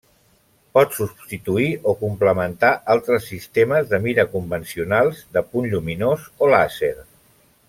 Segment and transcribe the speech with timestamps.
[0.77, 6.95] Pot substituir o complementar altres sistemes de mira convencionals, de punt lluminós o làser.